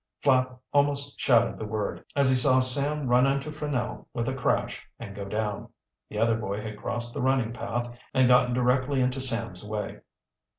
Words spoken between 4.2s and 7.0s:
a crash and go down. The other boy had